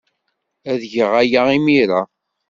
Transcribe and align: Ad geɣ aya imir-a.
Ad 0.71 0.81
geɣ 0.93 1.11
aya 1.21 1.41
imir-a. 1.57 2.01